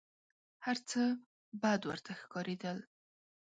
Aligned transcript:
هر 0.65 0.77
څه 0.89 1.01
بد 1.61 1.81
ورته 1.89 2.11
ښکارېدل. 2.19 2.77